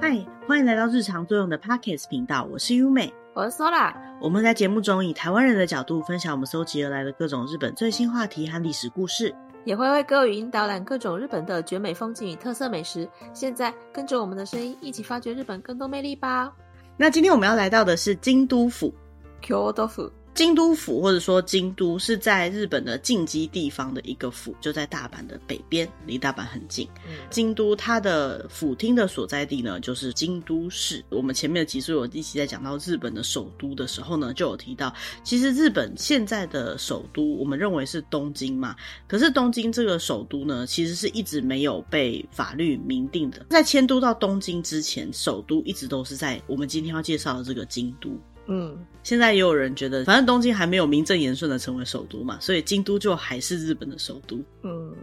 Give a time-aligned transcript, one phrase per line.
[0.00, 3.92] 嗨，欢迎来到日常作用的 Podcast 频道，我是优美，我是 Sola。
[4.20, 9.34] 我们在节目中以台湾人的角度分享我们搜集而来的各种日本最新话题和历史故事，
[9.64, 13.08] 也会为各位语音导览各种日本的绝美风景与特色美食。
[13.34, 16.52] 现在跟着我们的声音一起发掘日本更多魅力吧。
[16.96, 18.94] 那今天我们要来到的是京都府。
[19.42, 20.08] 京都府。
[20.38, 26.86] 京都府或者说京都是在日本的近畿地方的一个府，就在大阪的北边，离大阪很近。
[27.08, 31.04] 嗯、京都它的府厅的所在地呢，就是京都市。
[31.08, 38.76] 我们前面的集数有一期在讲到日本的首都的时候呢，就有提到，其实日本现在的首都，我们认为是东京嘛。
[39.08, 43.44] 可是东京这个首都呢，其实是一直没有被法律明定的。
[43.50, 48.16] 在迁都到东京之前，首都一直都是在我们今天要介绍的这个京都。
[48.48, 54.42] 嗯，现在也有人觉得，反正东京还没有名正言顺的成为首都嘛，所以京都就还是日本的首都。
[54.62, 54.94] 嗯。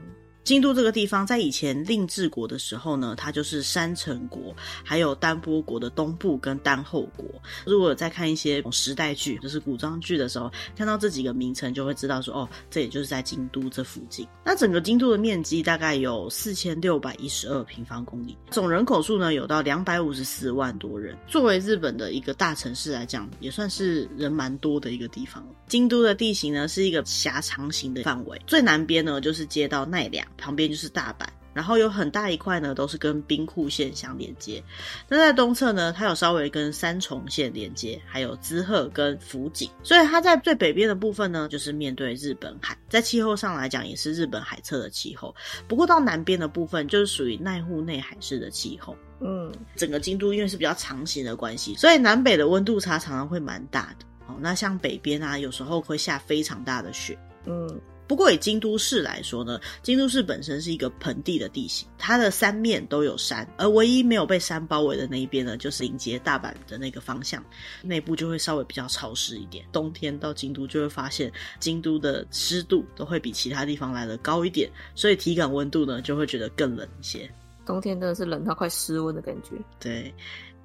[0.45, 7.25] 京都这个地方，在以前令治国的时候呢，它就是山城国，还有丹波国的东部跟丹后国。
[7.65, 14.27] 如果在看一些时代剧，就是古装剧的时候，看到这几个名称，就会知道说，哦，这也就是在京都这附近。
[14.43, 21.17] 那整个京都的面积大概有四千六百一十二平方公里，总人口数呢有到两百五十四万多人。
[21.27, 25.43] 作为日本的一个大城市来讲，也算是人蛮多的一个地方。
[25.67, 30.23] 京都的地形呢是一个狭长型的范围，最南边呢就是接到奈良。
[30.37, 34.63] 旁边就是大阪，然后有很大一块呢，都是跟兵库县相连接。
[35.07, 39.69] 那在东侧呢，它有稍微跟三重县连接，还有滋贺跟福井。
[39.83, 45.33] 所以它在最北边的部分呢，就是面对日本海，在气候上来讲也是日本海侧的气候。
[45.67, 48.95] 不过到南边的部分，就是属于奈户内海式的气候。
[49.21, 54.05] 嗯，整个京都因为是比较长型的关系，所以南北的温度差常常会蛮大的。
[54.27, 57.17] 哦，那像北边啊，有时候会下非常大的雪。
[57.45, 57.79] 嗯。
[58.07, 67.43] 不过以京都市来说呢，京都市本身是一个盆地的地形，它的三面都有山，而唯一没有被山包围的那一边呢，就是临接大阪的那个方向，
[67.81, 69.65] 内部就会稍微比较潮湿一点。
[69.71, 77.29] 冬天到京都就会发现，京都的湿度都会比其他地方来的高一点，所以体感温度呢就会觉得更冷一些。
[77.65, 79.55] 冬天真的是冷到快失温的感觉。
[79.79, 80.13] 对。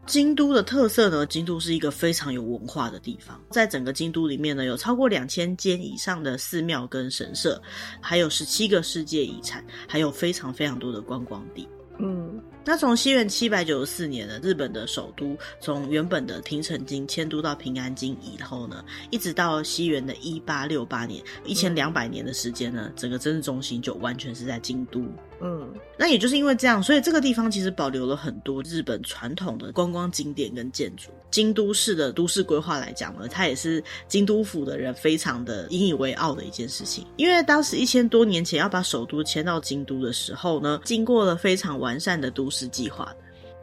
[0.06, 7.61] 京都的特色呢，京都是一个非常有文化的地方，在整个京都里面呢，有超过两千间以上的寺庙跟神社，
[8.00, 11.69] 还有十七个世界遗产，还有非常非常多的观光地。
[12.03, 25.05] 嗯，那从西元七百九十四年呢日本的首都从原本的平城京迁都到平安京以后呢，一直到西元的一八六八年，一千两百年的时间呢，整个政治中心就完全是在京都。
[25.42, 31.10] 嗯，那也就是因为这样，所以这个地方其实保留了很多日本传统的观光景点跟建筑。
[31.30, 37.06] 京都市的都市规划来讲呢，它也是京都府的人非常的引以为傲的一件事情。
[37.16, 43.16] 因为当时一千多年前要把首都迁到京都的时候呢，经过了非常完善的都市计划的。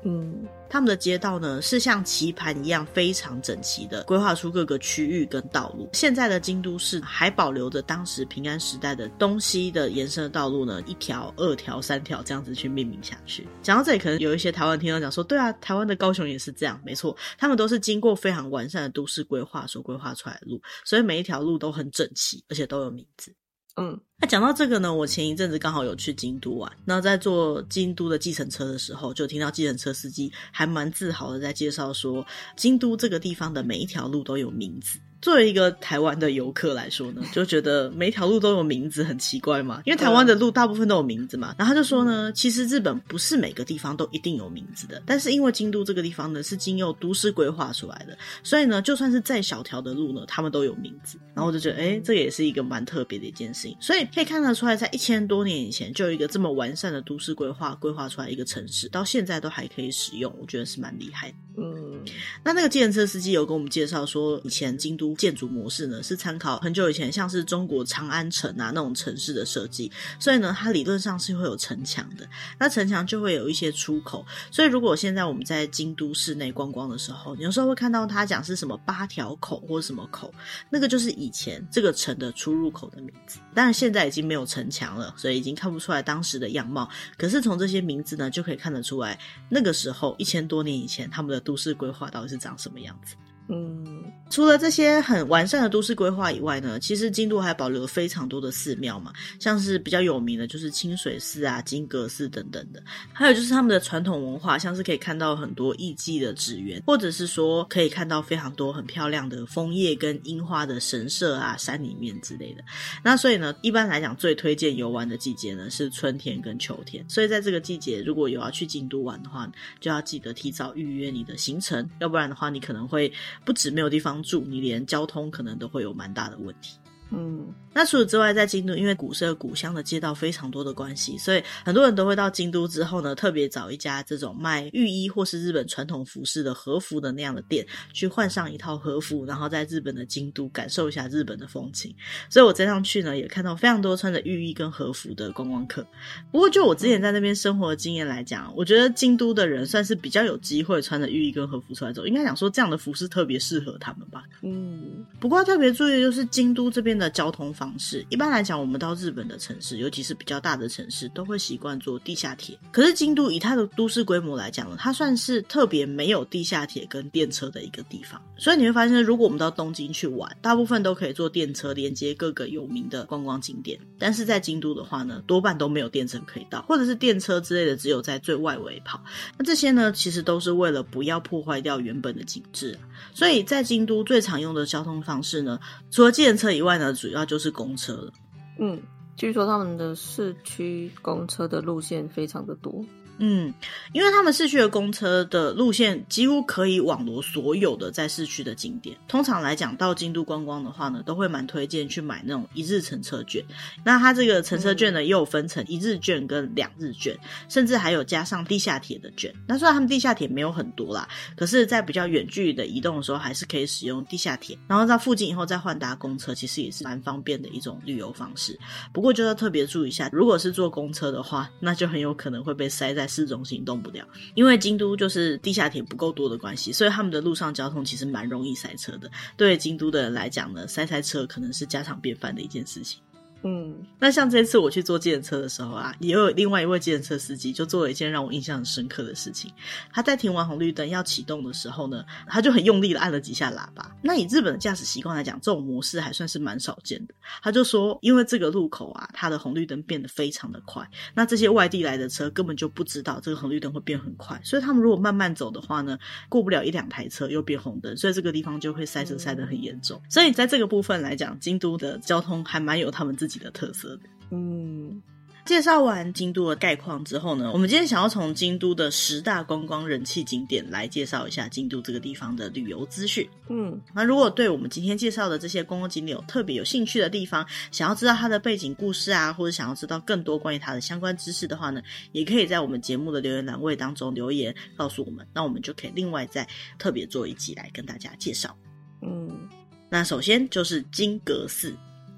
[0.05, 5.89] 嗯，他们的街道呢是像棋盘一样非常整齐的规划出各个区域跟道路。
[5.93, 13.47] 现在的京都市还保留着当时平安时代的东西的延伸的道路呢，一条、二条、三条这样子去命名下去。
[13.61, 23.33] 讲到这里，可能有一些台湾听众讲说，对啊，台湾的高雄也是这样，没错，他们都是经过非常完善的都市规划所规划出来的路，所以每一条路都很整齐，而且都有名字。
[23.77, 23.99] 嗯。
[24.19, 34.99] 那讲到这个呢，我前一阵子刚好有去京都玩，那在坐京都的计程车的时候，就听到计程车司机还蛮自豪的在介绍说，京都这个地方的每一条路都有名字。
[35.21, 41.55] 作为一个台湾的游客来说呢，就觉得每条路都有名字很奇怪嘛，因为台湾的路大部分都有名字嘛。
[41.57, 51.17] 然后他就说呢，其实日本不是每个地方都一定有名字的，但是因为京都这个地方呢是经由都市规划出来的，所以呢，就算是再小条的路呢，他们都有名字。
[51.33, 53.75] 然后我就觉得，哎，这也是一个蛮特别的一件事情。
[53.79, 61.35] 所以可以看得出来，在一千多年以前就有一个这么完善的都市规划，规划出来一个城市，到现在都还可以使用，我觉得是蛮厉害的。
[61.59, 62.05] 嗯，
[62.43, 80.31] 那那个建设司机有跟我们介绍说，以前京都建筑模式呢是参考很久以前像是中国长安城啊那种城市的设计，所以呢，它理论上是会有城墙的，那城墙就会有一些出口，所以如果现在我们在京都市内观光的时候，有时候会看到他讲是什么八条口或什么口，
[80.69, 86.87] 那个就是以前这个城的出入口的名字，但是现在已经没有城墙了，所以已经看不出来当时的样貌，
[87.17, 89.17] 可是从这些名字呢就可以看得出来，
[89.49, 91.41] 那个时候一千多年以前他们的。
[91.47, 93.15] 都市规划到底是长什么样子？
[93.47, 93.96] 嗯，
[94.29, 102.83] 除了这些很完善的都市规划以外呢，其实京都还保留了非常多的寺庙嘛，像是比较有名的就是清水寺啊、金阁寺等等的，
[103.13, 112.63] 还有就是他们的传统文化，像是可以看到很多艺伎的纸园，或者是说可以看到非常多很漂亮的枫叶跟樱花的神社啊、山里面之类的。
[113.03, 119.49] 那所以呢，一般来讲最推荐游玩的季节呢是春天跟秋天，所以在这个季节如果有要去京都玩的话，
[119.79, 123.11] 就要记得提早预约你的行程，要不然的话你可能会
[123.45, 124.16] 不止没有地方。
[124.23, 126.79] 住你连交通可能都会有蛮大的问题。
[127.09, 141.95] 嗯，那除此之外，在京都，因为古色古香的街道非常多的关系，所以很多人都会到京都之后呢，特别找一家这种卖浴衣或是日本传统服饰的和服的那样的店，去换上一套和服，然后在日本的京都感受一下日本的风情。
[142.29, 145.85] 所以我这趟去呢，也看到非常多穿着浴衣跟和服的观光客。
[146.31, 154.23] 不过就我之前在那边生活的经验来讲，我觉得京都的人算是比较有机会穿着浴衣跟和服出来走，应该讲说这样的服饰特别适合他们吧。
[154.41, 162.57] 嗯，不过特别注意的就是京都这边的交通方式，一般来讲，我们到日本的城市，尤其是比较大的城市，都会习惯坐地下铁。
[162.71, 168.21] 可是京都以它的都市规模来讲呢，它算是特别没有地下铁跟电车的一个地方。
[168.37, 173.79] 所以你会发现，如果我们到东京去玩，大部分都可以坐电车连接各个有名的观光景点。
[173.99, 179.03] 但是在京都的话呢，多半都没有电车可以到，或者是电车之类的，只有在最外围跑。
[179.37, 182.77] 那这些呢，其实都是为了不要破坏掉原本的景致。
[183.13, 185.59] 所以在京都最常用的交通方式呢，
[185.91, 188.11] 除了计程车以外呢，主要就是公车了。
[188.59, 188.81] 嗯，
[189.15, 192.83] 据说他们的市区公车的路线非常的多。
[193.19, 193.53] 嗯，
[193.93, 198.97] 因为他们市区的公车的路线几乎可以网罗所有的在市区的景点。
[199.07, 203.43] 通常来讲，到京都观光的话呢，都会蛮推荐去买那种一日乘车券。
[203.83, 207.17] 那它这个乘车券呢，又有分成一日券跟两日券，
[207.49, 209.33] 甚至还有加上地下铁的券。
[209.47, 214.57] 那虽然他们地下铁没有很多啦，可是，在比较远距离的移动的时候，还是可以使用地下铁。
[214.67, 218.59] 然后到附近以后再换搭公车，其实也是蛮方便的一种旅游方式。
[218.93, 224.05] 不过就要特别注意一下，如果是坐公车的话，那就很有可能会被塞在市中心动不了，
[224.35, 229.09] 因为京都就是地下铁不够多的关系，所以他们的路上交通其实蛮容易塞车的。
[229.37, 232.99] 对京都的人来讲呢，塞塞车可能是家常便饭的一件事情。
[233.43, 239.51] 嗯，那像这次我去坐计程车的时候啊，也有另外一位计程车司机就做了一件让我印象很深刻的事情。
[239.93, 243.95] 他在停完红绿灯要启动的时候呢，他就很用力的按了几下喇叭。
[244.01, 247.13] 那以日本的驾驶习惯来讲，这种模式还算是蛮少见的。
[247.41, 260.01] 他就说，因为这个路口啊，它的红绿灯变得非常的快，那这些外地来的车根本就不知道这个红绿灯会变很快，所以他们如果慢慢走的话呢，过不了一两台车又变红灯，所以这个地方就会塞车塞得很严重。
[260.09, 264.03] 所以在这个部分来讲，京都的交通还蛮有他们自己的特色的。
[264.31, 265.01] 嗯，
[265.45, 273.25] 介绍完京都的概况之后呢，我们今天想要从京都的十大观光人气景点来介绍一下京都这个地方的旅游资讯。
[273.47, 281.81] 嗯，那如果对我们今天介绍的这些观光景点有特别有兴趣的地方，想要知道它的背景故事啊，或者想要知道更多关于它的相关知识的话呢，
[282.11, 286.45] 也可以在我们节目的留言栏位当中留言告诉我们，那我们就可以另外再
[286.77, 288.53] 特别做一集来跟大家介绍。
[289.01, 289.47] 嗯，
[289.89, 291.73] 那首先就是金阁寺。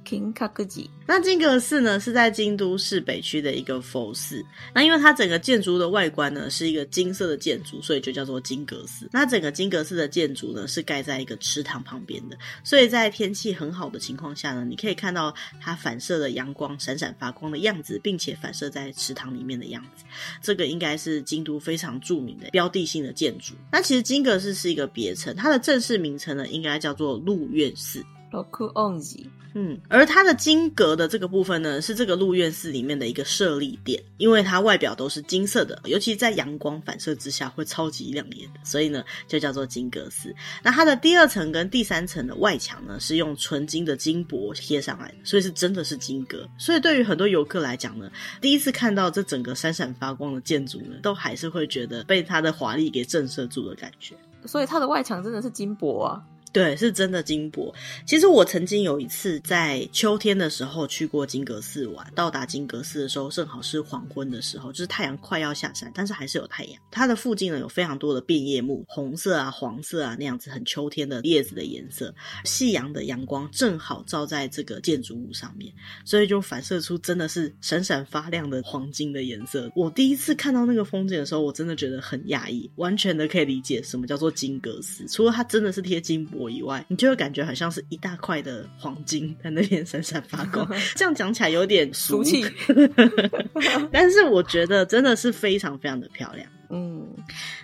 [0.09, 4.43] 金阁寺，那金阁寺呢，是在京都市北区的一个佛寺。
[4.73, 9.07] 那因为它整个建筑的外观呢，是一个金色的建筑，所以就叫做金阁寺。
[9.11, 20.05] 那整个金阁寺的建筑呢，是盖在一个池塘旁边的，所以在天气很好的情况下呢，你可以看到它反射的阳光闪闪发光的样子，并且反射在池塘里面的样子。
[20.41, 23.53] 这个应该是京都非常著名的标的性的建筑。
[23.71, 28.03] 那其实金阁寺是一个别称，它的正式名称呢，应该叫做鹿苑寺。
[29.53, 40.33] 嗯，而它的金阁的这个部分呢，是这个鹿苑寺里面的一个设立点，因为它外表都是金色的，尤其在阳光反射之下会超级亮眼的，所以呢就叫做金阁寺。
[40.61, 46.47] 那它的第二层跟第三层的外墙呢，是用纯金的金箔贴上来的，所以是真的是金阁。
[46.57, 54.15] 所以对于很多游客来讲呢，第一次看到这整个闪闪发光的建筑呢，都还是会觉得被它的华丽给震慑住的感觉。
[54.45, 56.23] 所以它的外墙真的是金箔啊。
[56.51, 57.71] 对，是真的金箔。
[58.07, 66.81] 其实我曾经有一次在秋天的时候去过金阁寺玩，到达金阁寺的时候正好是黄昏的时候，就是太阳快要下山，但是还是有太阳。
[66.89, 72.11] 它的附近呢有非常多的变叶木，红色啊、黄色啊那样子很秋天的叶子的颜色，
[72.45, 75.71] 夕阳的阳光正好照在这个建筑物上面，
[76.03, 79.71] 所以就反射出真的是闪闪发亮的黄金的颜色。
[79.75, 86.38] 我第一次看到那个风景的时候，我真的觉得很讶异，完全的可以理解什么叫做金阁寺，除了它真的是贴金箔。
[86.39, 90.65] 我以外，你就会感觉好像是一大块的黄金在那边闪闪发光。
[90.95, 92.45] 这样讲起来有点俗气，
[93.91, 96.49] 但是我觉得真的是非常非常的漂亮。
[96.69, 97.07] 嗯，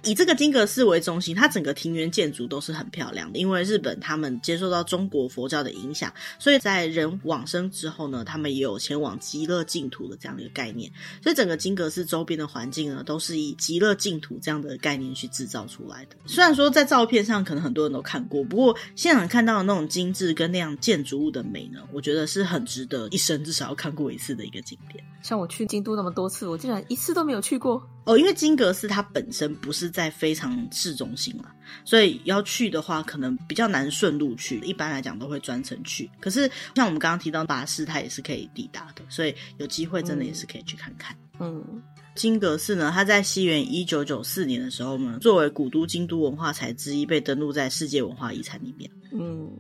[0.04, 3.38] 以这个金阁寺为中心，它整个庭园建筑都是很漂亮的。
[3.38, 10.92] 因为日本他们接受到中国佛教的影响，所以在人往生之后呢，他们也有前往极乐净土的这样的一个概念。
[11.22, 16.16] 所以整个金阁寺周边的环境呢，都是以极乐净土这样的概念去制造出来的。
[16.26, 25.04] 虽然说在照片上可能很多人都看过，不过现场看到的那种精致跟那样建筑物的美呢，我觉得是很值得一生至少要看过一次的一个景点。
[25.22, 31.52] 像我去京都那么多次，我竟然一次都没有去过哦，因为金阁寺它本身不是在非常市中心了，
[31.84, 36.10] 所以要去的话可能比较难顺路去，一般来讲都会专程去。
[36.20, 41.18] 可是像我们刚刚提到巴士，它也是可以抵达的，所以有机会真的也是可以去看看。
[41.40, 41.64] 嗯，
[42.16, 48.90] 金阁寺呢，它在西元一九九四年的时候呢，作为古都京都文化财之一，被登录在世界文化遗产里面。
[49.12, 49.52] 嗯。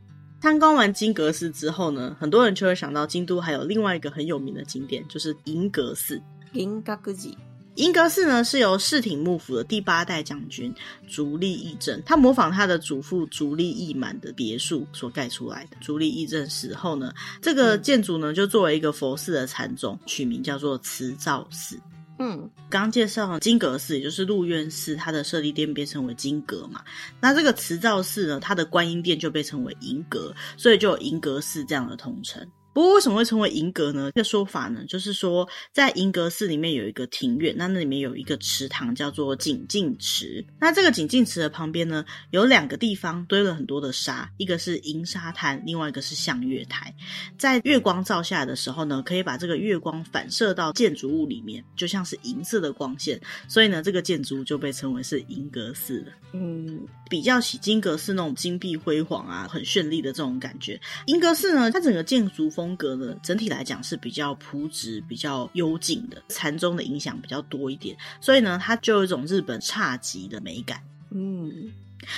[0.41, 6.21] 参观完金阁寺之后呢，很多人就会想到京都还有另外一个很有名的景点，就是银阁寺。
[6.53, 7.33] 银阁寺，
[7.75, 10.73] 银阁寺呢是由室町幕府的第八代将军
[11.07, 15.77] 足利义政，他模仿他的祖父足利义满的别墅所盖出来的。
[15.81, 21.77] 足利义政死后呢，这个建筑呢就作为一个佛寺的禅宗，取名叫做慈照寺。
[22.17, 26.81] 嗯，刚介绍金阁寺，也就是鹿苑寺，它的舍利殿被称为金阁嘛。
[27.19, 32.47] 那这个慈照寺呢，它的观音殿就被称为银阁，所以就有银阁寺这样的统称。
[32.75, 34.11] 不过为什么会称为银阁呢？
[34.13, 40.45] 这个说法呢，就是说在银阁寺里面有一个庭院，那那里面有一个池塘叫做景镜池。
[40.59, 46.93] 那这个景镜池的旁边呢，有两个地方堆了很多的沙，一个是银沙滩，另外一个是向月台。
[47.37, 53.17] 在月光照下来的时候呢，可以把这个月光反射到建筑物里面，就像是银色的光线，
[53.47, 56.07] 所以呢，这个建筑物就被称为是银阁寺了。
[56.33, 62.64] 嗯，比较起金阁寺那种金碧辉煌啊、很绚丽的这种感觉，银阁寺呢，它整个建筑风。
[62.65, 70.81] 风格呢，整体来讲是比较朴质、比较幽静的，禅宗的影响比较多一点，所以呢，它就有一种日本侘寂的美感。
[71.11, 71.71] 嗯，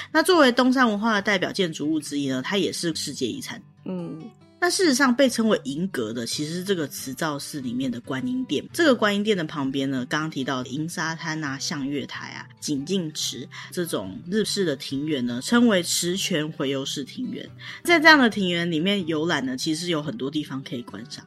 [0.10, 3.62] 那作为东山文化的代表建筑物之一呢，它也是世界遗产。
[3.84, 4.22] 嗯。
[4.60, 8.68] 那事实上，被称为银阁的，其实是这个慈照寺里面的观音殿。
[8.74, 17.48] 这个观音殿的旁边呢，刚刚提到银沙滩啊、向月台啊、景镜池这种日式的庭园呢，称为池泉回游式庭园。
[17.84, 21.26] 在这样的庭园里面游览呢，其实有很多地方可以观赏。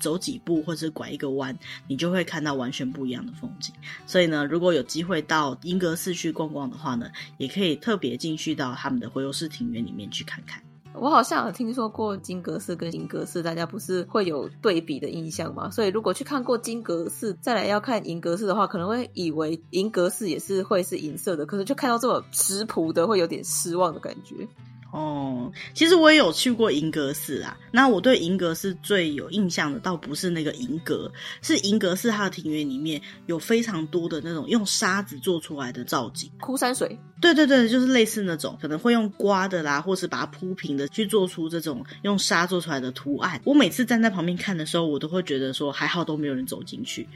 [0.00, 1.56] 走几步或者拐一个弯，
[1.88, 3.74] 你就会看到完全不一样的风景。
[4.06, 10.62] 所以呢，如果有机会到银阁寺去逛逛的话呢，也可以特别进去到他们的回游式庭园里面去看看。
[10.94, 15.70] 我好像有听说过金格式跟银格式，大家不是会有对比的印象吗？
[15.70, 24.46] 所以如果去看过金格式，再来要看银格式的话，可能会以为银格式也是会是银色的，可是就看到这么质朴的，会有点失望的感觉。
[24.92, 27.56] 哦，其实我也有去过银阁寺啊。
[27.72, 36.98] 那我对银阁寺最有印象的，倒不是那个银阁，是银阁寺它的庭园里面有非常多的那种用沙子做出来的造景，枯山水。
[37.22, 43.40] 对对对，就是类似那种，可能会用刮的啦，或是把它铺平的，去做出这种用沙做出来的图案。
[43.44, 47.08] 我每次站在旁边看的时候，我都会觉得说，还好都没有人走进去。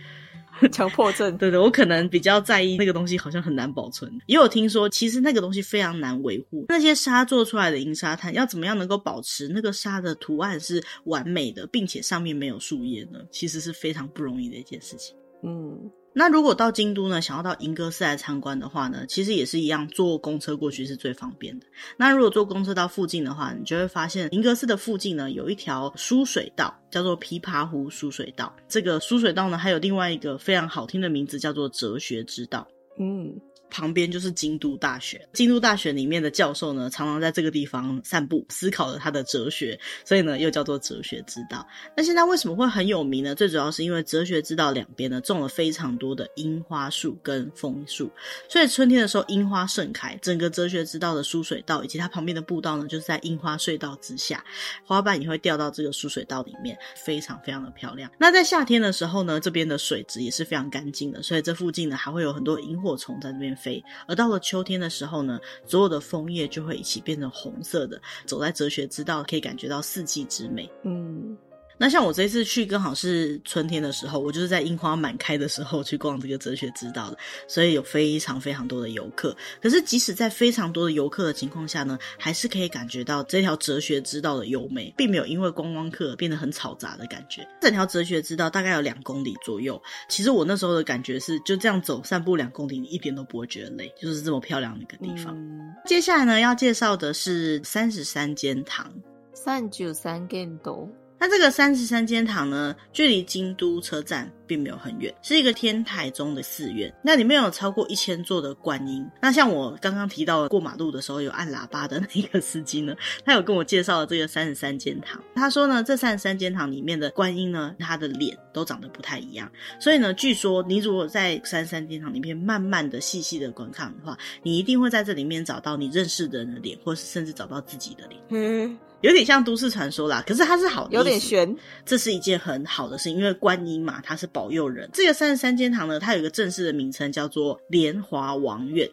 [0.73, 4.11] 强迫症，对对，我可能比较在意那个东西，好像很难保存。
[4.27, 6.65] 也有听说，其实那个东西非常难维护。
[6.69, 13.21] 那些沙做出来的银沙滩，要怎么样能够保持那个沙的图案是完美的，并且上面没有树叶呢？
[13.31, 15.17] 其实是非常不容易的一件事情。
[15.43, 15.91] 嗯。
[16.19, 21.67] 那如果到京都呢，想要到银阁寺来参观的话呢，其实也是一样，坐公车过去是最方便的。
[21.99, 28.51] 那如果坐公车到附近的话，你就会发现银阁寺的附近呢，有一条疏水道，叫做琵琶湖疏水道。
[28.67, 32.67] 这个疏水道呢，还有另外一个非常好听的名字，叫做哲学之道。
[32.99, 33.39] 嗯。
[33.71, 41.67] 旁边就是京都大学，京都大学里面的教授呢，常常在这个地方散步，思考了他的哲学，所以呢，又叫做哲学之道。
[41.97, 43.35] 那现在为什么会很有名呢？
[43.35, 48.11] 最主要是因为哲学之道两边呢，种了非常多的樱花树跟枫树，
[48.49, 54.45] 所以春天的时候樱花盛开，整个哲学之道的疏水道以及它旁边的步道呢，就是在樱花隧道之下，
[54.85, 58.11] 花瓣也会掉到这个疏水道里面，非常非常的漂亮。
[58.19, 68.01] 那在夏天的时候呢，这边的水质也是非常干净的，所以这附近呢，还会有很多萤火虫在这边飞，而到了秋天的时候呢，所有的枫叶就会一起变成红色的。
[68.27, 70.71] 走在哲学之道，可以感觉到四季之美。
[70.83, 71.37] 嗯。
[71.79, 79.37] 那像我这次去刚好是春天的时候，我就是在樱花满开的时候去逛这个哲学之道的，所以有非常非常多的游客。
[79.61, 87.47] 可是即使在非常多的游客的情况下呢，还是可以感觉到这条哲学之道的优美，并没有因为观光客变得很嘈杂的感觉。
[87.61, 95.37] 整条哲学之道大概有两公里左右，其实我那时候的感觉是就这样走散步两公里，你一点都不会觉得累，就是这么漂亮的一个地方。
[95.37, 98.91] 嗯、接下来呢，要介绍的是三十三间堂，
[99.35, 100.89] 三九三间堂。
[101.19, 106.93] 那这个三十三间堂呢，距离京都车站并没有很远，是一个天台宗的寺院。
[107.03, 109.05] 那里面有超过一千座的观音。
[109.21, 112.95] 那像我刚刚提到的过马路的时候有按喇叭的那个司机呢，
[113.25, 115.19] 他有跟我介绍了这个三十三间堂。
[115.35, 119.51] 他说呢，这三十三间堂里面的观音呢，他的脸都长得不太一样。
[119.81, 128.21] 所以呢，据说你如果在三十三间堂里面慢慢的、细细的观看的话，你一定会在这里面找到你认识的人的脸，或是甚至找到自己的脸。
[128.29, 128.79] 嗯。
[129.03, 131.57] 有点像都市传说啦，可是它是好的，有点悬。
[131.85, 134.89] 这是一件很好的事情，因为观音嘛，它是保佑人。
[134.93, 138.89] 这个三十三间堂呢，它有一个正式的名称，叫做莲华王院。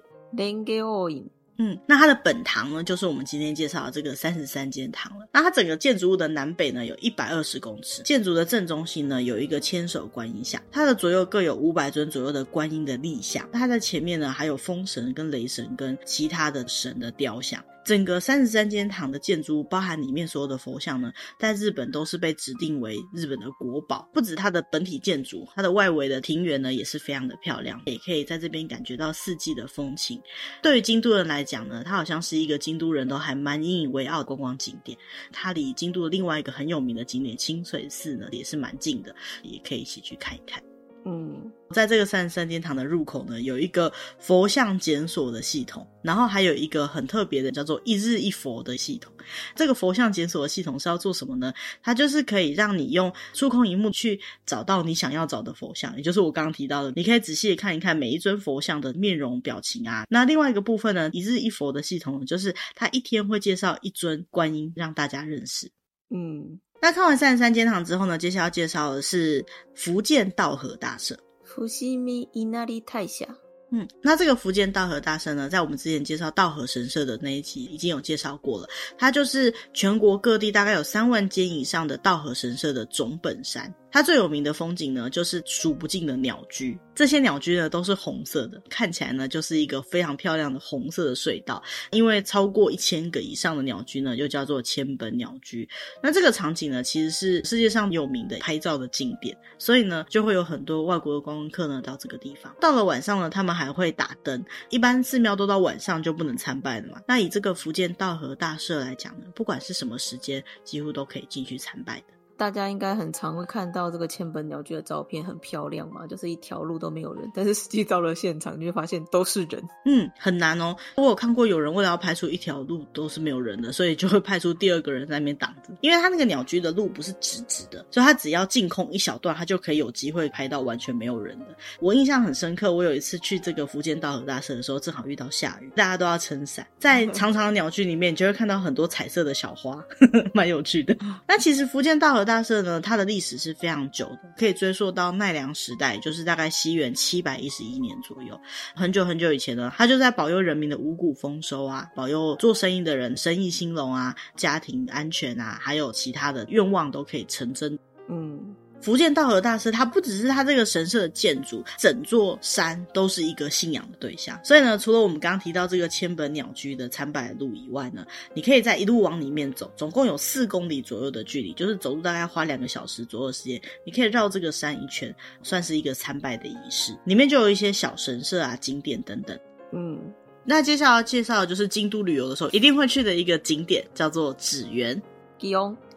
[1.58, 5.28] 嗯，那它的本堂呢，就是我们今天介绍的这个三十三间堂了。
[5.32, 8.02] 那它整个建筑物的南北呢，有一百二十公尺。
[8.02, 13.48] 建筑的正中心呢，有一个千手观音像，它的左右各有五百尊左右的观音的立像。
[13.54, 17.64] 它在前面呢，还有风神跟雷神跟其他的神的雕像。
[17.86, 24.08] 整个三十三间堂的建筑，包含里面所有的佛像呢，在日本都是被指定为日本的国宝。
[24.14, 30.22] 不止它的本体建筑，它的外围的庭园呢，也是非常的漂亮，也可以在这边感觉到四季的风情。
[30.62, 34.98] 对于京都人来讲呢，它好像是一个京都人都还蛮引以为傲的观光景点。
[35.32, 39.14] 它离京都的另外一个很有名的景点清水寺呢，也是蛮近的，
[39.44, 40.64] 也可以一起去看一看。
[41.06, 49.12] 嗯，在这个三十三间堂的入口呢，有一个佛像检索的系统，然后还有一个很特别的叫做一日一佛的系统。
[49.54, 51.54] 这个佛像检索的系统是要做什么呢？
[51.82, 60.06] 它就是可以让你用触控荧幕去找到你想要找的佛像，也就是我刚刚提到的，你可以仔细的看一看每一尊佛像的面容表情啊。
[60.10, 65.70] 那另外一个部分呢，一日一佛的系统，就是它一天会介绍一尊观音让大家认识。
[66.10, 66.62] 嗯。
[66.84, 71.18] 那看完三十三间堂之后呢，接下来要介绍的是福建道和大社。
[71.46, 71.98] 伏见
[72.34, 73.26] 稲荷大社。
[73.72, 78.68] 嗯，那这个福建道和大社呢，在我们之前介绍道和神社的那一集已经有介绍过了。
[78.98, 83.74] 它就是全国各地大概有三万间以上的道和神社的总本山。
[83.94, 86.76] 它最有名的风景呢，就是数不尽的鸟居。
[86.96, 91.62] 这些鸟居呢，都是红色的，看起来呢，就是一个非常漂亮的红色的隧道。
[91.92, 95.70] 因为超过一千个以上的鸟居呢，又叫做千本鸟居。
[96.02, 102.52] 那这个场景呢，其实是世界上有名的拍照的景点，所以呢，就会有很多外国的观光客呢到这个地方。
[102.60, 104.44] 到了晚上呢，他们还会打灯。
[104.72, 107.00] 一般寺庙都到晚上就不能参拜了嘛。
[107.08, 112.23] 那以这个福建道和大社来讲呢，不管是什么时间，几乎都可以进去参拜的。
[112.38, 117.32] 大家应该很常会看到这个千本鸟居的照片，很漂亮嘛，就是一条路都没有人。
[117.34, 119.64] 但是实际到了现场，你会发现都是人。
[119.86, 120.76] 嗯，很难哦。
[120.96, 125.74] 我有看过有人为了要拍出一条路都是没有人的，所以就会派出第二个人在那边挡着。
[125.82, 131.46] 因为他那个鸟居的路不是直直的，所以他只要净空一小段，他就可以有机会拍到完全没有人的。
[131.80, 140.96] 我印象很深刻，我有一次去这个福建道和大社的时候，正好遇到下雨，大家都要撑伞，在长长的鸟居里面，你就会看到很多彩色的小花，呵呵，蛮有趣的。
[141.28, 148.40] 那其实福建道和大社呢，它的历史是非常久的，可以追溯到奈良时代，就是大概西元七百一十一年左右。
[148.76, 157.78] 很久很久以前呢，它就在保佑人民的五谷丰收啊，保佑做生意的人生意兴隆啊，家庭安全啊，还有其他的愿望都可以成真。
[158.10, 158.56] 嗯。
[158.84, 164.38] 伏见稻荷大师，他不只是他这个神社的建筑，整座山都是一个信仰的对象。
[164.44, 176.94] 所以呢，除了我们刚刚提到这个千本鸟居的参拜路以外呢，你可以在一路往里面走，总共有四公里左右的距离，就是走路大概花两个小时左右的时间，你可以绕这个山一圈，算是一个参拜的仪式。
[177.06, 179.40] 里面就有一些小神社啊、景点等等。
[179.72, 179.98] 嗯，
[180.44, 185.02] 那接下来要介绍的就是京都旅游的时候一定会去的一个景点，叫做紫园、
[185.40, 185.48] 只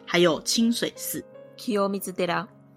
[0.05, 1.21] 还有清水寺。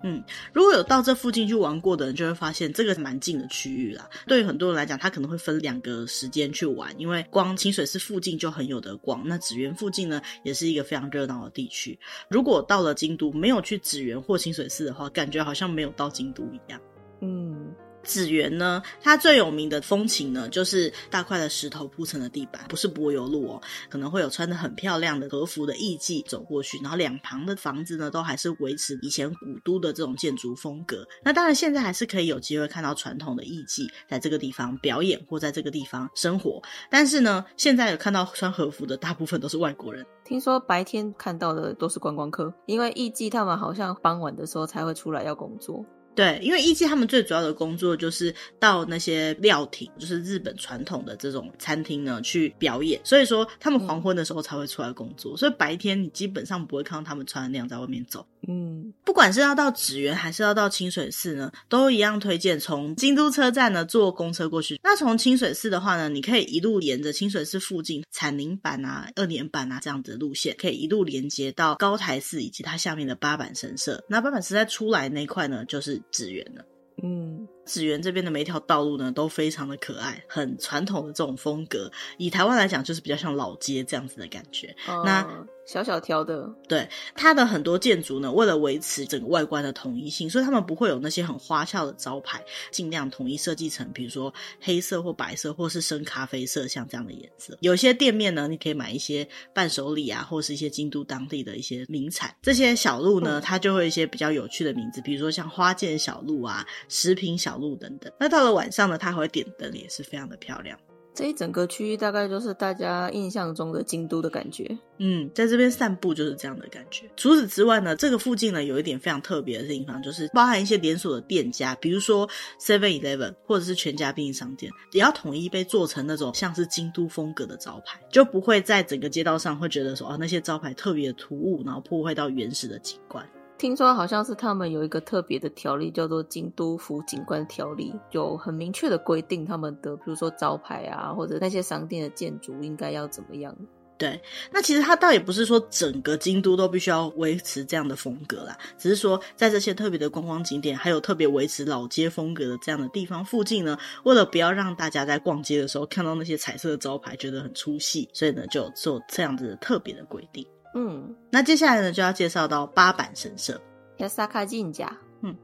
[0.02, 4.08] 嗯，如果有到这附近去玩过的人，就会发现这个蛮近的区域啦。
[4.26, 11.98] 对于很多人来讲，他可能会分两个时间去玩，因为光清水寺附近就很有的逛，那紫园附近呢，也是一个非常热闹的地区。
[12.28, 16.80] 如果到了京都没有去紫园或清水寺的话，感觉好像没有到京都一样。
[17.20, 17.72] 嗯。
[18.02, 31.06] 紫园呢，它最有名的风情呢，就是大块的石头铺成的地板，不是柏油路哦，可能会有穿得很漂亮的和服的艺妓走过去，然后两旁的房子呢，都还是维持以前古都的这种建筑风格。
[31.22, 40.04] 那当然，现在还是可以有机会看到传统的艺妓在这个地方表演或在这个地方生活，但是呢，现在有看到穿和服的大部分都是外国人。
[40.24, 45.84] 听说白天看到的都是观光客，因为艺妓他们好像傍晚的时候才会出来要工作。
[46.14, 58.26] 对，因为艺妓他们最主要的工作就是到那些料亭，就是日本传统的这种餐厅呢去表演，所以说他们黄昏的时候才会出来工作，所以白天你基本上不会看到他们穿的那样在外面走。
[58.48, 64.80] 嗯，不管是要到纸园还是要到清水寺呢，都一样推荐从京都车站呢坐公车过去。
[64.82, 74.02] 那从清水寺的话呢，你可以一路沿着清水寺附近产林坂啊、二年坂啊这样子的路线，可以一路连接到高台寺以及它下面的八坂神社。
[74.08, 76.64] 那八坂神社出来那一块呢，就是纸园了。
[77.02, 81.88] 嗯，祇园这边的每一条道路呢，都非常的可爱，很传统的这种风格。
[82.18, 84.74] 以台湾来讲，就是比较像老街这样子的感觉。
[84.88, 85.24] 哦、那
[85.64, 97.56] 小小条的，对它的很多建筑呢，为了维持整个外观的统一性，所以他们不会有那些很花俏的招牌，尽量统一设计成，比如说黑色或白色，或是深咖啡色，像这样的颜色。
[97.60, 102.34] 有些店面呢，你可以买一些伴手礼啊，或是一些京都当地的一些名产。
[102.42, 108.12] 这些小路呢，它就会有一些比较有趣的名字，比如说像花见小路啊、食品小路等等。
[108.18, 110.76] 那到了晚上呢，它还会点灯，也是非常的漂亮。
[111.12, 114.78] 这一整个区域大概就是大家印象中的京都的感觉。
[114.98, 117.10] 嗯，在这边散步就是这样的感觉。
[117.16, 122.28] 除此之外呢，这个附近呢有一点非常特别的地方，就是包含一些连锁的店家，比如说
[122.60, 133.28] Seven Eleven 或者是全家便利商店，也要统一被做成那种像是京都风格的招牌，就不会在整个街道上会觉得说哦，那些招牌特别的突兀，然后破坏到原始的景观。
[133.60, 143.54] 听说好像是他们有一个特别的条例，叫做《京都府景观条例》，有很明确的规定，他们的比如说招牌啊，或者那些商店的建筑应该要怎么样。
[143.98, 144.18] 对，
[144.50, 160.46] 那其实它倒也不是说整个京都都必须要维持这样的风格啦，只是说在这些特别的观光景点，还有特别维持老街风格的这样的地方附近呢，为了不要让大家在逛街的时候看到那些彩色的招牌觉得很出戏，所以呢就做这样子的特别的规定。
[160.74, 163.60] 嗯，那接下来呢，就要介绍到八坂神社。
[163.98, 165.34] 亚萨卡进家，嗯，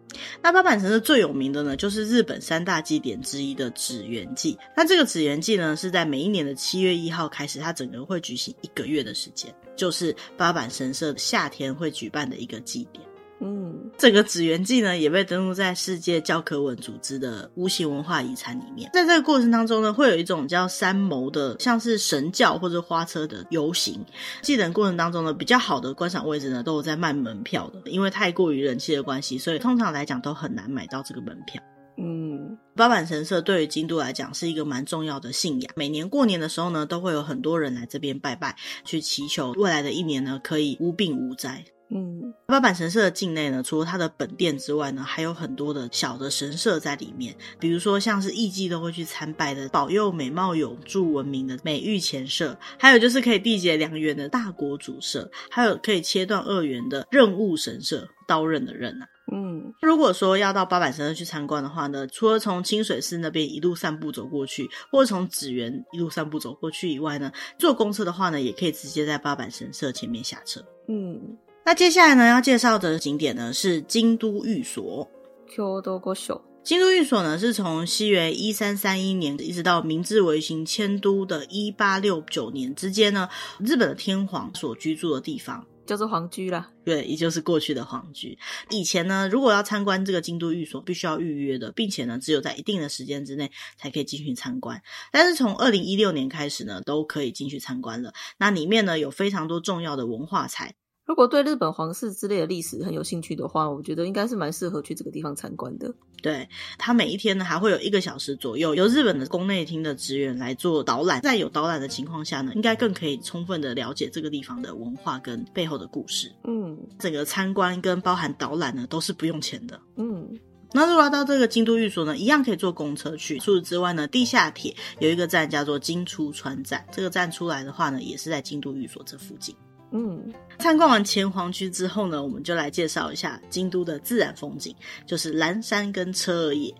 [0.40, 4.56] 那八坂神社最有名的呢，就是日本三大祭典之一的纸元祭。
[4.76, 13.04] 那这个纸元祭呢，是在每一年的七月一号开始，它整个会举行一个月的时间，就是八坂神社夏天会举办的一个祭典。
[13.38, 18.90] 嗯，这个紫园记呢，也被登录在世界教科文组织的无形文化遗产里面。
[18.94, 24.02] 在这个过程当中呢，会有一种叫三谋的，像是神教或者花车的游行。
[24.40, 27.90] 祭典过程当中呢，比较好的观赏位置呢，都有在卖门票的。
[27.90, 31.62] 因为太过于人气的关系，所以通常来讲都很难买到这个门票。
[31.98, 35.70] 嗯，八坂神社对于京都来讲是一个蛮重要的信仰。
[35.76, 41.64] 每年过年的时候呢，都会有很多人来这边拜拜，去祈求未来的一年呢，可以无病无灾。
[41.88, 47.36] 嗯，八坂神社的境内呢，除了它的本殿之外呢，还有很多的小的神社在里面。
[47.60, 59.06] 比如说，像是艺伎都会去参拜的保佑美貌永驻闻名的美玉前社，还有就是可以缔结良缘的大国主社，还有可以切断恶缘的任务神社，刀刃的刃啊。
[59.32, 70.60] 嗯，如果说要到八坂神社去参观的话呢，除了从清水寺那边一路散步走过去，或者从紫园一路散步走过去以外呢，坐公车的话呢，也可以直接在八坂神社前面下车。
[70.88, 71.38] 嗯。
[71.66, 75.10] 那接下来呢，要介绍的景点呢是京都御所。
[75.48, 86.70] 京都御所，京都御所呢是从西元一三三一年一直到明治维新迁都的一八六九年之间呢，日本的天皇所居住的地方，叫做皇居啦。
[86.84, 88.38] 对，也就是过去的皇居。
[88.70, 94.80] 以前呢，如果要参观这个京都御所，必须要预约的，并且呢，只有在一定的时间之内才可以进去参观。
[95.10, 98.12] 但是从二零一六年开始呢，都可以进去参观了。
[98.38, 100.76] 那里面呢，有非常多重要的文化财。
[101.06, 105.94] 如果对日本皇室之类的历史很有兴趣的话，我觉得应该是蛮适合去这个地方参观的。
[106.20, 111.20] 对，它每一天呢，还会有一个小时左右，由日本的宫内厅的职员来做导览。
[111.20, 116.32] 在有导览的情况下呢，应该更可以充分的了解这个地方的文化跟背后的故事。
[116.42, 119.80] 嗯，整个参观跟包含导览呢，都是不用钱的。
[119.94, 120.28] 嗯，
[120.72, 123.38] 那如果要到这个京都御所呢，一样可以坐公车去。
[123.38, 129.54] 除此之外呢，地下铁有一个站叫做今出川站，这个站出来的话呢，也是在京都御所这附近。
[129.92, 134.74] 嗯，参观完前皇居之后呢，我们就来介绍一下京都的自然风景，
[135.06, 136.74] 就是蓝山跟车儿野。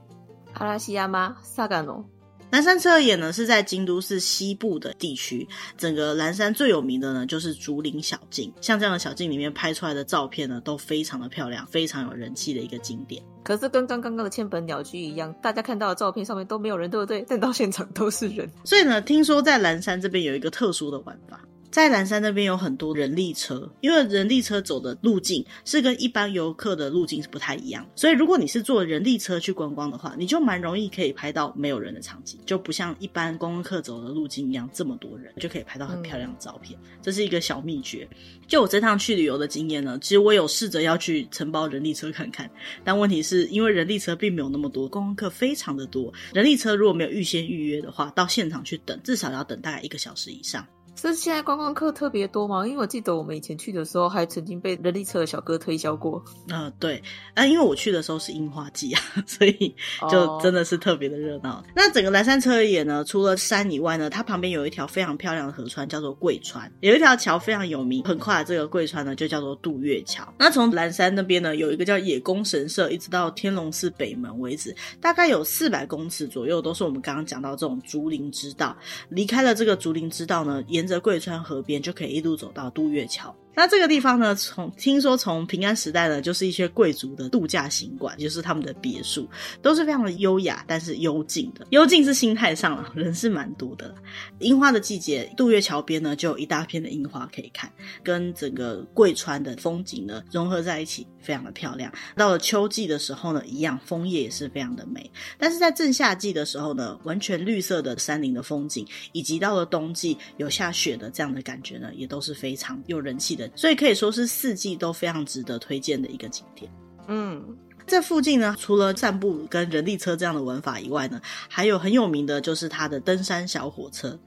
[0.55, 1.37] 阿拉西亚吗？
[1.43, 2.05] 萨嘎诺。
[2.53, 13.21] 岚山车儿野呢是在京都市西部的地区，整个岚山最有名的呢就是竹林小径，像这样的小径里面拍出来的照片呢都非常的漂亮，非常有人气的一个景点。
[13.43, 17.25] 可是跟刚刚的千本鸟居一样，大家看到的照片上面都没有人，对不对？
[17.29, 18.49] 但到现场都是人。
[18.65, 21.41] 所以呢，听说在岚山这边有一个特殊的玩法。
[21.77, 36.81] 在岚山那边有很多人力车，因为人力车走的路径是跟一般游客的路径是不太一样，所以如果你是坐人力车去观光的话，你就蛮容易可以拍到没有人的场景，就不像一般观光客走的路径一样这么多人，就可以拍到很漂亮的照片。
[37.03, 38.09] 这是一个小秘诀。
[38.49, 42.51] 就我这趟去旅游的经验呢，其实我有试着要去承包人力车看看，
[42.85, 50.67] 但问题是因为人力车并没有那么多，观光客非常的多，人力车如果没有预先预约的话，到现场去等至少要等大概一个小时以上。
[50.97, 52.67] 是现在观光客特别多吗？
[52.67, 56.25] 因为我记得我们以前去的时候，还曾经被人力车的小哥推销过。
[56.49, 57.03] 嗯、呃，对，
[57.35, 59.75] 啊，因为我去的时候是樱花季啊， 所以
[60.11, 61.57] 就真的是特别的热闹。
[61.57, 61.65] Oh.
[61.75, 70.27] 那整个蓝山车野呢，除了山以外呢，它旁边有一条非常漂亮的河川，叫做桂川，有一条桥非常有名，横跨这个桂川呢，就叫做渡月桥。
[70.39, 78.75] 那从蓝山那边呢，有一个叫野宫神社，一直到天龙寺北门为止，大概有四百公尺左右，都是我们刚刚讲到这种竹林之道。
[79.11, 83.35] 离开了这个竹林之道呢，沿沿着桂川河边就可以一路走到渡月桥。
[83.57, 89.27] 那这个地方呢，从听说从平安时代呢，就是一些贵族的度假行馆，就是他们的别墅，
[89.63, 91.67] 都是非常的优雅，但是幽静的。
[91.71, 93.95] 幽静是心态上了， 人是蛮多的。
[94.41, 97.73] 樱花的季节，渡月桥边呢，就有一大片的樱花可以看，
[98.05, 101.91] 跟整个贵川的风景呢融合在一起，非常的漂亮。
[102.15, 105.11] 到了秋季的时候呢，一样枫叶也是非常的美。
[105.39, 113.46] 但是在正夏季的时候呢，完全绿色的山林的风景，以及到了冬季有下雪的这样的感觉呢，也都是非常有人气的。
[113.55, 116.71] 所以可以说是四季都非常值得推荐的一个景点。
[117.09, 117.57] 嗯，
[117.87, 124.19] 这附近呢，除了散步跟人力车这样的玩法以外呢，还有很有名的就是它的登山小火车。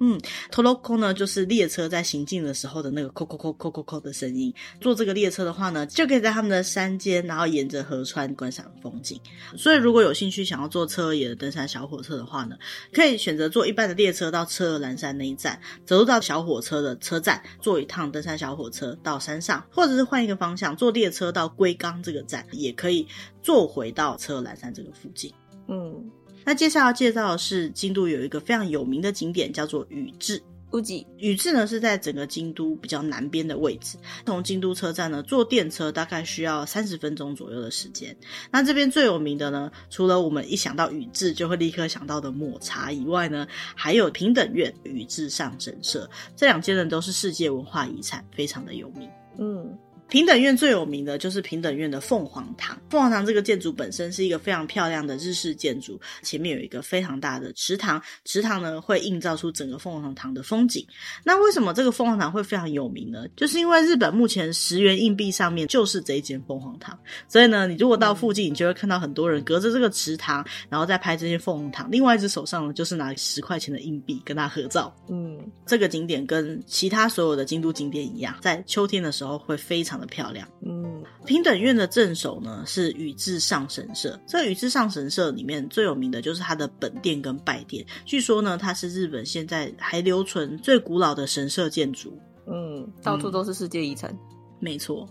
[0.00, 0.18] 嗯，
[0.50, 4.54] トロッコ呢，就是列车在行进的时候的那个扣扣扣扣扣扣的声音。
[4.80, 9.20] 坐这个列车的话呢，就可以在他们的山间，然后沿着河川观赏风景。
[9.56, 12.56] 所以如果有兴趣想要坐车而言的登山小火车的话呢，
[12.92, 23.06] 可以选择坐一般的列车到车儿岚山那一站，走入到小火车的车站，坐一趟登山小火车到山上，或者是换一个方向，坐列车到龟冈这个站，也可以
[23.42, 25.32] 坐回到车儿岚山这个附近。
[25.66, 26.08] 嗯。
[26.45, 30.41] 那接下来要介绍的是京都有一个非常有名的景点，叫做宇治。
[30.75, 33.95] 宇治，宇治呢是在整个京都比较南边的位置。
[34.25, 38.15] 从京都车站呢坐电车大概需要三十分钟左右的时间。
[38.49, 49.07] 那这边最有名的呢，除了我们一想到宇治就会立刻想到的抹茶以外呢，还有平等院、宇治上神社，这两间呢都是世界文化遗产，非常的有名。
[49.37, 49.77] 嗯。
[50.13, 52.79] 平等院最有名的就是平等院的凤凰堂。
[52.87, 60.85] 凤凰堂这个建筑本身是一个非常漂亮的日式建筑，前面有一个非常大的池塘，池塘呢会映照出整个凤凰堂的风景。
[61.23, 63.25] 那为什么这个凤凰堂会非常有名呢？
[63.35, 66.95] 就是因为日本目前十元硬币上面就是这一间凤凰堂，
[67.27, 74.95] 所以呢，你如果到附近，你就会看到很多人隔着这个池塘，然后再拍这间凤凰堂，另外一只手上呢就是拿十块钱的硬币跟他合照。
[75.09, 84.19] 嗯，这个景点跟其他所有的京都景点一样，在秋天的时候会非常的漂亮，嗯，平等院的镇守呢是宇治上神社。
[84.27, 87.85] 这个宇治上神社里面最有名的就是它的本殿跟拜殿。
[88.05, 92.17] 据说呢，它是日本现在还留存最古老的神社建筑。
[92.47, 94.11] 嗯，到处都是世界遗产。
[94.11, 94.19] 嗯，
[94.59, 95.07] 没错。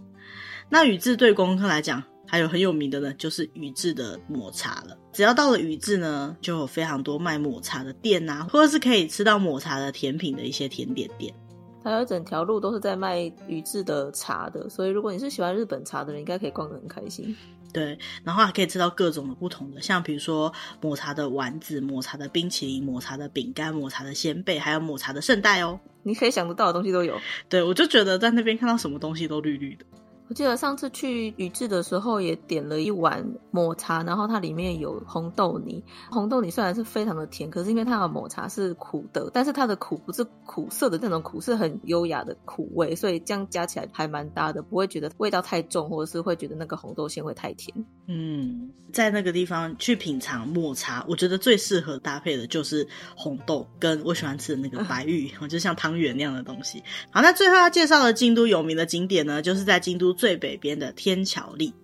[0.68, 4.96] 那宇治对观光客来讲，还有很有名的呢，就是宇治的抹茶了。
[5.12, 11.35] 只要到了宇治呢，就有非常多卖抹茶的店啊，或者是可以吃到抹茶的甜品的一些甜点店。
[11.83, 17.37] 它有一整条路都是在卖宇治的茶的，所以如果你是喜欢日本茶的人，应该可以逛得很开心。
[17.73, 25.81] 对，然后还可以吃到各种的不同的，像比如说抹茶的丸子、抹茶的冰淇淋、抹茶的饼干、抹茶的仙贝，还有抹茶的圣代哦。
[26.03, 27.18] 你可以想得到的东西都有。
[27.49, 29.87] 对，我就觉得在那边看到什么东西都绿绿的。
[30.33, 35.85] 我记得上次去宇治的时候，也点了一碗抹茶，然后它里面有红豆泥。
[36.11, 47.85] 红豆泥虽然是非常的甜，可是因为它的抹茶是苦的，但是它的苦不是苦涩的那种苦，是很优雅的苦味，所以这样加起来还蛮搭的，不会觉得味道太重，或者是会觉得那个红豆馅会太甜。
[48.07, 56.83] 嗯，在那个地方去品尝抹茶，我觉得最适合搭配的就是红豆，跟我喜欢吃的那个白玉， 就像汤圆那样的东西。
[57.11, 60.16] 好，那最后要介绍的京都有名的景点呢，就是在京都。
[60.23, 61.75] 最北边的天桥立，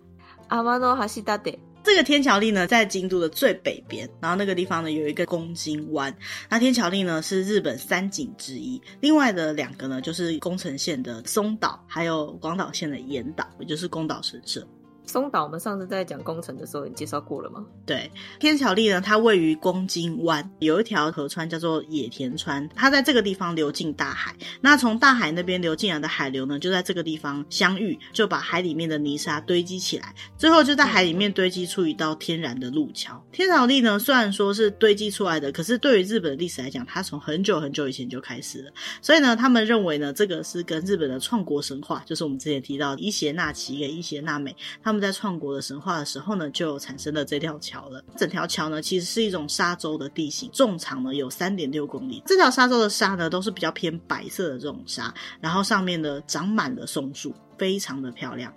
[0.46, 1.52] 阿玛诺哈西达德。
[1.82, 6.16] 这个天桥立呢，在京都的最北边，然后那个地方呢，有一个宫津湾。
[6.48, 14.64] 那天桥立呢，是日本三景之一，另外的两个呢，就是宫城县的松岛，还有广岛县的岩岛，也就是宫岛神社。
[15.08, 17.64] 松岛，我们上次在讲工程的时候，你介绍过了吗？
[17.86, 24.36] 对，天桥立呢，它位于宫津湾，有一条河川叫做野田川，它在这个地方流进大海。
[24.60, 33.18] 那从大海那边流进来的海流呢，就在这个地方相遇，就把海里面的泥沙堆积起来，最后就在海里面堆积出一道天然的路桥。
[33.32, 38.70] 天桥立呢，虽然说是堆积出来的，可是对于日本的历史来讲，它从很久很久以前就开始了。
[39.00, 44.97] 所以呢，他们认为呢，这个是跟日本的创国神话，就是我们之前提到伊邪那岐跟伊邪那美，他们。
[45.00, 48.02] 在创国的神话的时候呢，就产生了这条桥了。
[48.16, 52.22] 整条桥呢，其实是一种沙洲的地形，纵长呢有三点六公里。
[52.26, 58.52] 这条沙洲的沙呢，都是比较偏白色的这种沙，然后上面呢长满了松树，非常的漂亮。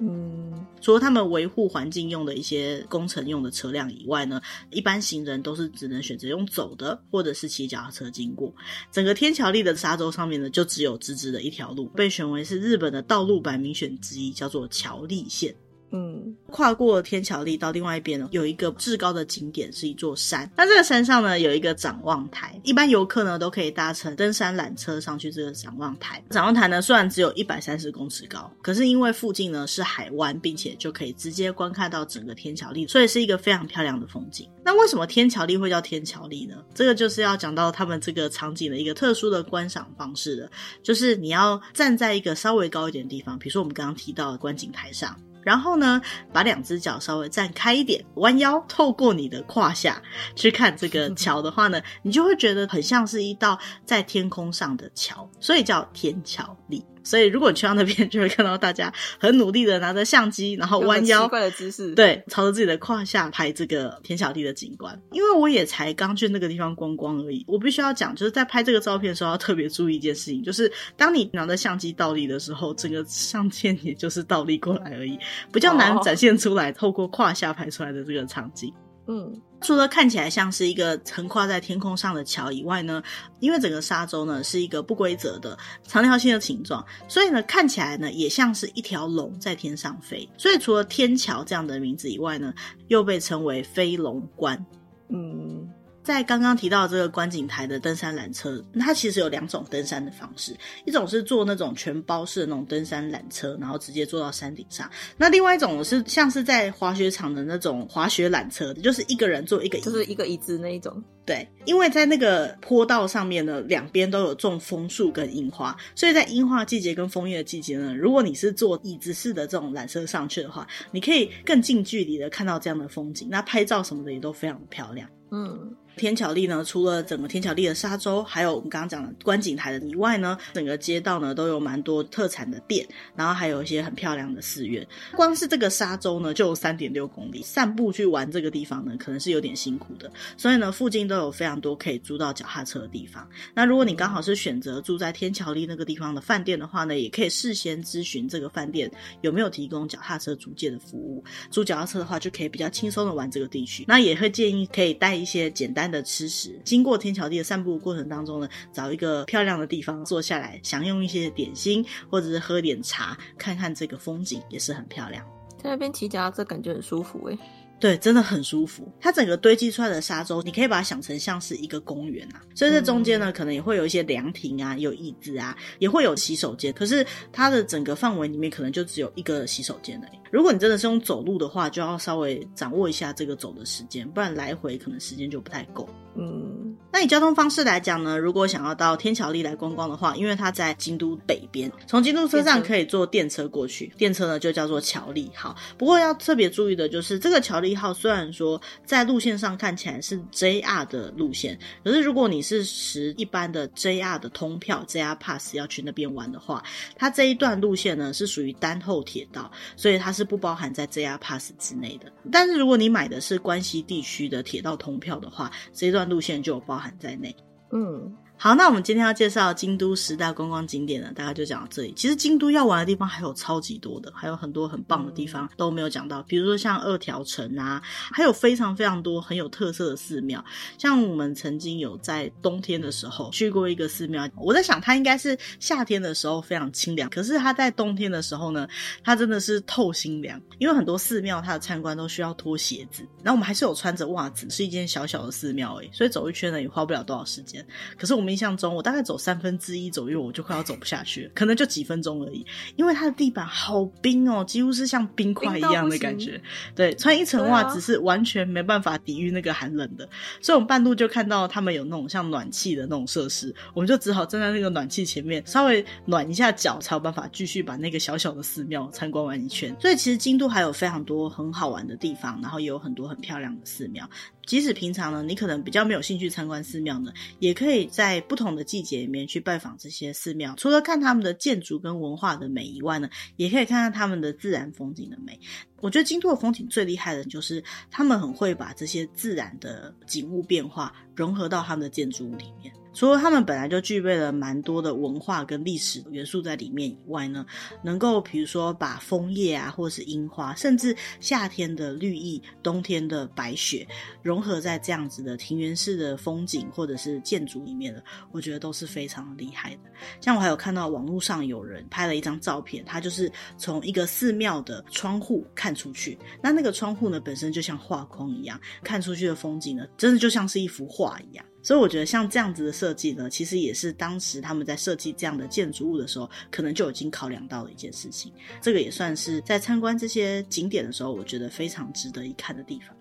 [0.00, 8.54] 嗯，除了他们维护环境用的一些工程用的车辆以外呢，一般行人都是只能选择用走的，或者是骑脚踏车经过。
[8.92, 15.52] 整个天桥立的沙洲上面呢，就只有直直的一条路，被选为是日本的道路百名选之一，叫做桥立线。
[15.90, 20.50] 嗯，跨过天桥立到另外一边呢，有一个至高的景点，是一座山。
[20.56, 26.22] 那这个山上呢，有一个展望台，一般游客呢都可以搭乘登山缆车上去这个展望台。
[26.30, 34.48] 展望台呢虽然只有一百三十公尺高，可是因为附近呢是海湾，并且就可以直接观看到整个天桥立，所以是一个非常漂亮的风景。
[34.62, 36.56] 那为什么天桥立会叫天桥立呢？
[36.74, 40.50] 这个就是要讲到他们这个场景的一个特殊的观赏方式了，
[40.82, 45.18] 就是你要站在一个稍微高一点的地方，比如说我们刚刚提到的观景台上。
[45.42, 46.00] 然后呢，
[46.32, 50.02] 把两只脚稍微站开一点，弯腰透过你的胯下
[50.34, 56.84] 去看这个桥的话呢，你就会觉得很像是一道在天空上的桥，所以叫天桥立。
[57.08, 65.00] 所以，如果你去到那边， 就会看到大家很努力的拿着相机，然后弯腰，奇怪的姿势，对，朝着自己的胯下拍这个田小弟的景观。
[65.12, 75.18] 因为我也才刚去那个地方观光而已，我必须要讲，就是在拍这个照片的时候要特别注意一件事情，就是当你拿着相机倒立的时候，整个相片也就是倒立过来而已，
[75.50, 78.70] 比较难展现出来透过胯下拍出来的这个场景。
[79.10, 83.02] 嗯，除了看起来像是一个横跨在天空上的桥以外呢，
[83.40, 90.28] 因为整个沙洲呢是一个不规则的长条形的形状，所以呢看起来呢也像是一条龙在天上飞。
[90.36, 92.52] 所以除了天桥这样的名字以外呢，
[92.86, 94.64] 又被称为飞龙观。
[95.08, 95.68] 嗯。
[96.08, 111.04] 在刚刚提到这个观景台的登山缆车，它其实有两种登山的方式，一种是坐那种全包式的那种登山缆车，然后直接坐到山顶上；那另外一种是像是在滑雪场的那种滑雪缆车，就是一个人坐一个椅子，就是一个椅子那一种。
[111.26, 125.06] 对，因为在那个坡道上面呢，两边都有种枫树跟樱花，所以在樱花季节跟枫叶的季节呢，如果你是坐椅子式的这种缆车上去的话，你可以更近距离的看到这样的风景，那拍照什么的也都非常的漂亮。
[125.30, 125.76] 嗯。
[125.98, 134.86] 天桥立呢，除了整个天桥立的沙洲，还有我们刚刚讲的观景台的以外呢，整个街道呢都有蛮多特产的店，然后还有一些很漂亮的寺院。
[135.14, 140.10] 光是这个沙洲呢，就有三点六公里，散步去玩这个地方呢，可能是有点辛苦的。
[140.36, 143.28] 所以呢，附近都有非常多可以租到脚踏车的地方。
[143.54, 148.90] 那如果你刚好是选择住在天桥立那个地方的饭店的话呢，也可以事先咨询这个饭店
[149.22, 151.24] 有没有提供脚踏车租借的服务。
[151.50, 153.84] 租脚踏车的话，就可以比较轻松的玩这个地区。
[153.88, 165.24] 那也会建议可以带一些简单的吃食，经过天桥地的散步过程当中呢，找一个漂亮的地方坐下来，享用一些点心，或者是喝点茶，看看这个风景也是很漂亮。
[165.56, 167.38] 在那边骑脚踏车感觉很舒服诶。
[167.80, 168.92] 对，真的很舒服。
[169.00, 172.42] 它整个堆积出来的沙洲，你可以把它想成像是一个公园啊。
[172.54, 176.72] 所以这中间呢，可能也会有一些凉亭啊，有椅子啊，也会有洗手间。
[176.72, 180.18] 可是它的整个范围里面，可能就只有一个洗手间而已。
[180.32, 185.88] 如果你真的是用走路的话，就要稍微掌握一下这个走的时间，不然来回可能时间就不太够。
[186.16, 186.57] 嗯，
[186.90, 195.54] 那以交通方式来讲呢，如果想要到天桥立来观光的话，因为它在京都北边，从京都车站可以坐电车过去，电车呢就叫做桥立号。
[195.76, 206.64] 不过要特别注意的就是，这个桥立号虽然说在路线上看起来是 JR 的路线，可是如果你是持一般的 JR 的通票 JR Pass 要去那边玩的话，
[206.96, 212.10] 它这一段路线呢是属于单后铁道，所以它是不包含在 JR Pass 之内的。
[212.32, 217.34] 但是如果你买的是关西地区的铁道通票的话，这一段路线就有包含在内。
[217.70, 218.14] 嗯。
[218.40, 221.92] 好，那我们今天要介绍京都十大观光景点呢，大概就讲到这里。
[221.96, 230.44] 其实京都要玩的地方还有超级多的，还有很多很棒的地方都没有讲到，比如说像二条城啊，还有非常非常多很有特色的寺庙。
[230.78, 238.68] 像我们曾经有在冬天的时候去过一个寺庙，我在想它应该是夏天的时候非常清凉，可是它在冬天的时候呢，
[239.02, 247.66] 它真的是透心凉，因为很多寺庙它的参观都需要脱鞋子，然后我们还是有穿着袜子，是一间小小的寺庙诶，所以走一圈呢也花不了多少时间。
[247.96, 252.44] 可是我们印象中，我大概走三分之一左右，我就快要走不下去了，可能就几分钟而已。
[252.76, 256.40] 因为它的地板好冰哦，几乎是像冰块一样的感觉。
[256.74, 260.08] 对，穿一层袜子是完全没办法抵御那个寒冷的。
[260.40, 269.74] 所以我们半路就看到他们有那种像暖气的那种设施，我们就只好站在那个暖气前面，稍微暖一下脚，才有办法继续把那个小小的寺庙参观完一圈。
[269.80, 274.08] 所以其实京都还有非常多很好玩的地方，然后也有很多很漂亮的寺庙。
[274.48, 280.54] 即使平常呢，你可能比较没有兴趣参观寺庙呢，也可以在不同的季节里面去拜访这些寺庙。
[280.56, 285.38] 除了看他们的建筑跟文化的美以外呢，也可以看看他们的自然风景的美。
[285.82, 292.72] 我觉得京都的风景最厉害的就是他们很会把这些自然的景物变化融合到他们的建筑物里面。
[292.98, 297.46] 除了他们本来就具备了蛮多的文化跟历史元素在里面以外呢，
[297.80, 303.86] 能够比如说把枫叶啊，或者是樱花，甚至夏天的绿意、冬天的白雪，
[304.20, 309.82] 融合在这样子的庭园式的风景或者是建筑里面的，我觉得都是非常厉害的。
[310.20, 321.44] 像我还有看到网络上有人拍了一张照片，他就是从一个寺庙的窗户看出去，那那个窗户呢，本身就像画框一样，看出去的风景呢，真的就像是一幅画一样。
[321.62, 328.32] 所以我觉得像这样子的设计呢，其实也是当时他们在设计这样的建筑物的时候，可能就已经考量到的一件事情。
[328.62, 332.96] 这个也算是在参观这些景点的时候，我觉得非常值得一看的地方。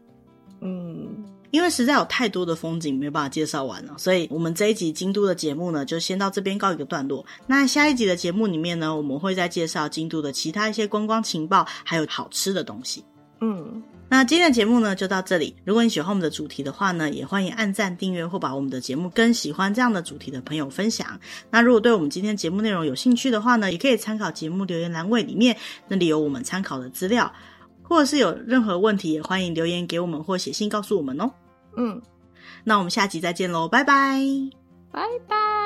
[0.59, 7.23] 嗯，因为实在有太多的风景没有办法介绍完了，所以我们这一集京都的节目呢，就先到这边告一个段落。
[7.45, 13.05] 那下一集的节目里面呢，我们会再介绍京都的其他一些观光情报，还有好吃的东西。
[13.39, 13.81] 嗯。
[14.09, 15.53] 那今天的节目呢，就到这里。
[15.65, 21.19] 如果你喜欢我们的主题的话呢，也欢迎按赞、订阅或把我们的节目跟喜欢这样的主题的朋友分享。
[21.51, 25.57] 那如果对我们今天节目内容有兴趣的话呢，也可以参考节目留言栏位里面，
[25.89, 27.31] 那里有我们参考的资料，
[27.83, 31.29] 或者是有任何问题，也欢迎留言给我们或写信告诉我们哦。
[31.75, 32.01] 嗯，
[32.63, 34.21] 那我们下集再见喽，拜拜，
[34.91, 35.56] 拜拜。